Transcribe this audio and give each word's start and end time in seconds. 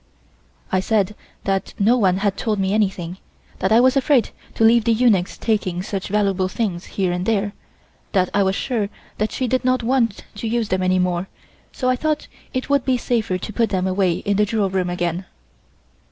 I 0.71 0.79
said 0.79 1.13
that 1.43 1.75
no 1.77 1.95
one 1.95 2.17
had 2.17 2.35
told 2.35 2.57
me 2.57 2.73
anything, 2.73 3.17
that 3.59 3.71
I 3.71 3.79
was 3.79 3.95
afraid 3.95 4.31
to 4.55 4.63
have 4.63 4.83
the 4.83 4.93
eunuchs 4.93 5.37
taking 5.37 5.83
such 5.83 6.07
valuable 6.07 6.47
things 6.47 6.85
here 6.97 7.11
and 7.11 7.23
there, 7.27 7.53
that 8.13 8.31
I 8.33 8.41
was 8.41 8.55
sure 8.55 8.89
that 9.19 9.31
she 9.31 9.47
did 9.47 9.63
not 9.63 9.83
want 9.83 10.23
to 10.37 10.47
use 10.47 10.69
them 10.69 10.81
any 10.81 10.97
more, 10.97 11.27
so 11.71 11.87
I 11.87 11.95
thought 11.97 12.25
it 12.51 12.67
would 12.67 12.83
be 12.83 12.97
safer 12.97 13.37
to 13.37 13.53
put 13.53 13.69
them 13.69 13.85
away 13.85 14.13
in 14.13 14.37
the 14.37 14.45
jewel 14.47 14.71
room 14.71 14.89
again. 14.89 15.27